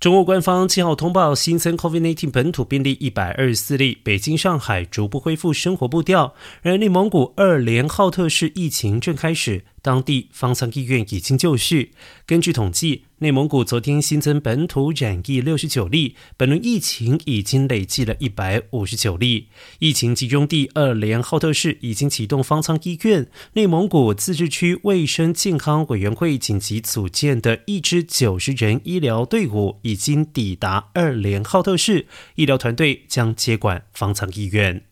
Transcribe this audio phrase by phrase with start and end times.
[0.00, 6.32] 中国官方七号通报新增 COVID-19 本土病例一百二十四例，北京、上海逐步恢复生活步调。
[6.62, 11.92] 而，内蒙古二连浩特市疫情正开始，当地方舱医院已经就绪。
[12.26, 19.48] 根据统计，内蒙古昨天新增本土染疫六十九例，本轮疫情已经累计了一百五十九例。
[19.78, 29.78] 疫情集中地二连浩特市已经启动方舱医院，内蒙古自治区卫生健康委员会紧急组建的一支九十人医疗队伍。
[29.82, 34.89] 已经抵达二连浩特市，医疗团队将接管方舱医院。